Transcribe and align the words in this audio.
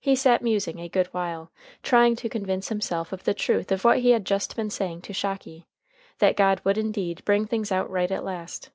He 0.00 0.16
sat 0.16 0.42
musing 0.42 0.80
a 0.80 0.88
good 0.88 1.06
while, 1.14 1.52
trying 1.84 2.16
to 2.16 2.28
convince 2.28 2.68
himself 2.68 3.12
of 3.12 3.22
the 3.22 3.32
truth 3.32 3.70
of 3.70 3.84
what 3.84 4.00
he 4.00 4.10
had 4.10 4.24
just 4.26 4.56
been 4.56 4.70
saying 4.70 5.02
to 5.02 5.12
Shocky 5.12 5.68
that 6.18 6.34
God 6.34 6.60
would 6.64 6.76
indeed 6.76 7.24
bring 7.24 7.46
things 7.46 7.70
out 7.70 7.88
right 7.88 8.10
at 8.10 8.24
last. 8.24 8.70